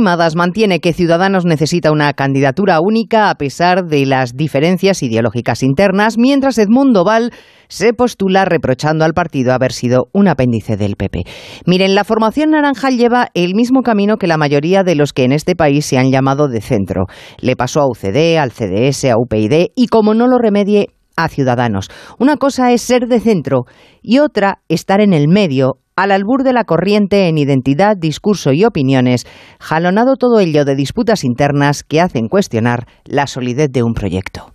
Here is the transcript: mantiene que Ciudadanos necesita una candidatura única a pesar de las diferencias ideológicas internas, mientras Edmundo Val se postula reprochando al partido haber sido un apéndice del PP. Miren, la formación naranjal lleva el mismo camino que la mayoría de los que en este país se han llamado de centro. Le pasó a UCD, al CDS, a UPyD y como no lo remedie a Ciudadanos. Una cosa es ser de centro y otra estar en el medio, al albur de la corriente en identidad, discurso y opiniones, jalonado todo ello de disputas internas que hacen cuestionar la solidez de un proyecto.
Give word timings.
mantiene 0.00 0.80
que 0.80 0.92
Ciudadanos 0.92 1.44
necesita 1.44 1.92
una 1.92 2.12
candidatura 2.12 2.80
única 2.80 3.30
a 3.30 3.34
pesar 3.36 3.84
de 3.86 4.06
las 4.06 4.36
diferencias 4.36 5.02
ideológicas 5.02 5.62
internas, 5.62 6.18
mientras 6.18 6.58
Edmundo 6.58 7.04
Val 7.04 7.32
se 7.68 7.92
postula 7.92 8.44
reprochando 8.44 9.04
al 9.04 9.12
partido 9.12 9.52
haber 9.52 9.72
sido 9.72 10.08
un 10.12 10.28
apéndice 10.28 10.76
del 10.76 10.96
PP. 10.96 11.24
Miren, 11.66 11.94
la 11.94 12.04
formación 12.04 12.50
naranjal 12.50 12.96
lleva 12.96 13.28
el 13.34 13.54
mismo 13.54 13.82
camino 13.82 14.16
que 14.16 14.26
la 14.26 14.36
mayoría 14.36 14.82
de 14.82 14.94
los 14.94 15.12
que 15.12 15.24
en 15.24 15.32
este 15.32 15.56
país 15.56 15.84
se 15.86 15.98
han 15.98 16.10
llamado 16.10 16.48
de 16.48 16.60
centro. 16.60 17.06
Le 17.40 17.56
pasó 17.56 17.80
a 17.80 17.88
UCD, 17.88 18.38
al 18.38 18.52
CDS, 18.52 19.06
a 19.06 19.16
UPyD 19.16 19.72
y 19.74 19.88
como 19.88 20.14
no 20.14 20.26
lo 20.26 20.38
remedie 20.38 20.88
a 21.16 21.28
Ciudadanos. 21.28 21.90
Una 22.18 22.36
cosa 22.36 22.72
es 22.72 22.82
ser 22.82 23.08
de 23.08 23.20
centro 23.20 23.64
y 24.02 24.18
otra 24.18 24.60
estar 24.68 25.00
en 25.00 25.12
el 25.12 25.28
medio, 25.28 25.78
al 25.96 26.12
albur 26.12 26.42
de 26.42 26.52
la 26.52 26.64
corriente 26.64 27.28
en 27.28 27.38
identidad, 27.38 27.96
discurso 27.96 28.52
y 28.52 28.64
opiniones, 28.64 29.26
jalonado 29.58 30.16
todo 30.16 30.40
ello 30.40 30.64
de 30.64 30.76
disputas 30.76 31.24
internas 31.24 31.82
que 31.82 32.00
hacen 32.00 32.28
cuestionar 32.28 32.86
la 33.04 33.26
solidez 33.26 33.70
de 33.72 33.82
un 33.82 33.94
proyecto. 33.94 34.50